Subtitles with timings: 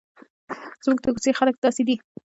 [0.83, 1.95] زموږ د کوڅې خلک داسې دي.